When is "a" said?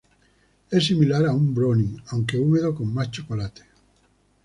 1.27-1.31